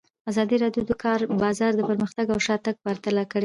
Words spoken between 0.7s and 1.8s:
د د کار بازار